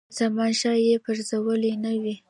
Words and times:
زمانشاه 0.17 0.77
یې 0.87 0.95
پرزولی 1.05 1.73
نه 1.83 1.93
وي. 2.01 2.15